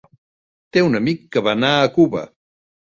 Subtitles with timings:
[0.77, 2.29] Té un amic que va anar a Cuba.